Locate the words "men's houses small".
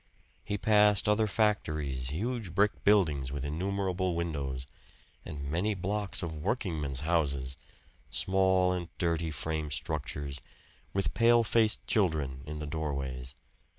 6.81-8.73